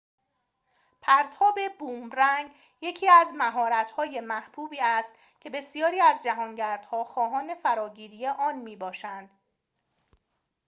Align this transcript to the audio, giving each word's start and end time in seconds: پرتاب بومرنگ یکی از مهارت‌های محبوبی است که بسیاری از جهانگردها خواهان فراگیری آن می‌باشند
پرتاب 1.01 1.55
بومرنگ 1.79 2.51
یکی 2.81 3.07
از 3.09 3.27
مهارت‌های 3.35 4.19
محبوبی 4.19 4.79
است 4.81 5.13
که 5.39 5.49
بسیاری 5.49 5.99
از 6.01 6.23
جهانگردها 6.23 7.03
خواهان 7.03 7.55
فراگیری 7.55 8.27
آن 8.27 8.55
می‌باشند 8.55 9.29